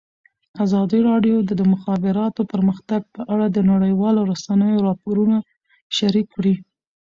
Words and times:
ازادي 0.65 0.99
راډیو 1.09 1.37
د 1.47 1.51
د 1.59 1.61
مخابراتو 1.73 2.41
پرمختګ 2.53 3.01
په 3.15 3.21
اړه 3.33 3.45
د 3.49 3.57
نړیوالو 3.71 4.21
رسنیو 4.31 4.83
راپورونه 4.87 5.37
شریک 5.97 6.27
کړي. 6.35 6.55